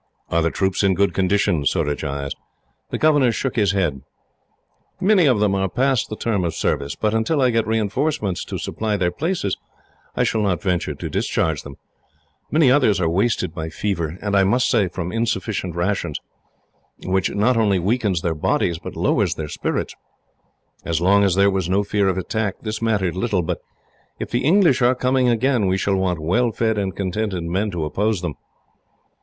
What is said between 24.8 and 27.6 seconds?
are coming again, we shall want well fed and contented